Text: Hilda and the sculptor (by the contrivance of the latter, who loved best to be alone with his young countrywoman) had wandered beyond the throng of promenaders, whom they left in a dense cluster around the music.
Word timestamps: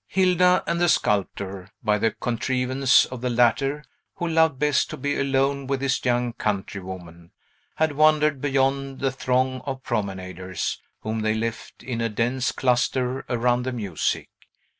Hilda 0.07 0.63
and 0.65 0.81
the 0.81 0.89
sculptor 0.89 1.69
(by 1.83 1.99
the 1.99 2.09
contrivance 2.09 3.05
of 3.05 3.21
the 3.21 3.29
latter, 3.29 3.83
who 4.15 4.27
loved 4.27 4.57
best 4.57 4.89
to 4.89 4.97
be 4.97 5.15
alone 5.19 5.67
with 5.67 5.79
his 5.79 6.03
young 6.03 6.33
countrywoman) 6.33 7.29
had 7.75 7.91
wandered 7.91 8.41
beyond 8.41 8.97
the 8.99 9.11
throng 9.11 9.61
of 9.63 9.83
promenaders, 9.83 10.81
whom 11.01 11.19
they 11.19 11.35
left 11.35 11.83
in 11.83 12.01
a 12.01 12.09
dense 12.09 12.51
cluster 12.51 13.23
around 13.29 13.61
the 13.61 13.71
music. 13.71 14.29